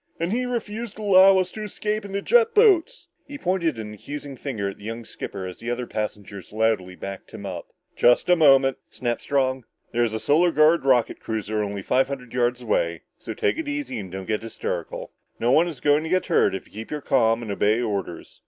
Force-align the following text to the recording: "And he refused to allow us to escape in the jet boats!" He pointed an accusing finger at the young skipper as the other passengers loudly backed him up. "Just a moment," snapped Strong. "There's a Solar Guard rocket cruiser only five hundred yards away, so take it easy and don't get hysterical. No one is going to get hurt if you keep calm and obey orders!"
"And 0.19 0.31
he 0.33 0.47
refused 0.47 0.95
to 0.95 1.03
allow 1.03 1.37
us 1.37 1.51
to 1.51 1.61
escape 1.61 2.03
in 2.03 2.11
the 2.11 2.23
jet 2.23 2.55
boats!" 2.55 3.07
He 3.27 3.37
pointed 3.37 3.77
an 3.77 3.93
accusing 3.93 4.35
finger 4.35 4.67
at 4.67 4.79
the 4.79 4.83
young 4.83 5.05
skipper 5.05 5.45
as 5.45 5.59
the 5.59 5.69
other 5.69 5.85
passengers 5.85 6.51
loudly 6.51 6.95
backed 6.95 7.35
him 7.35 7.45
up. 7.45 7.67
"Just 7.95 8.27
a 8.27 8.35
moment," 8.35 8.79
snapped 8.89 9.21
Strong. 9.21 9.63
"There's 9.91 10.11
a 10.13 10.19
Solar 10.19 10.51
Guard 10.51 10.85
rocket 10.85 11.19
cruiser 11.19 11.61
only 11.61 11.83
five 11.83 12.07
hundred 12.07 12.33
yards 12.33 12.63
away, 12.63 13.03
so 13.19 13.35
take 13.35 13.59
it 13.59 13.67
easy 13.67 13.99
and 13.99 14.11
don't 14.11 14.25
get 14.25 14.41
hysterical. 14.41 15.11
No 15.39 15.51
one 15.51 15.67
is 15.67 15.79
going 15.79 16.01
to 16.01 16.09
get 16.09 16.25
hurt 16.25 16.55
if 16.55 16.65
you 16.65 16.83
keep 16.83 17.03
calm 17.05 17.43
and 17.43 17.51
obey 17.51 17.79
orders!" 17.79 18.39